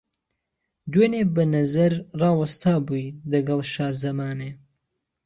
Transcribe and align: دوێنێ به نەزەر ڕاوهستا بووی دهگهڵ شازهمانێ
دوێنێ 0.91 1.21
به 1.35 1.43
نەزەر 1.53 1.93
ڕاوهستا 2.19 2.73
بووی 2.85 3.07
دهگهڵ 3.31 3.59
شازهمانێ 3.73 4.51